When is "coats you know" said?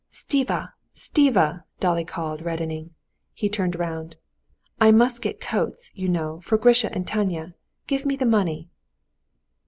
5.39-6.39